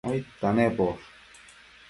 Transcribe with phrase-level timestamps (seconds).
[0.09, 1.05] aidta nemposh?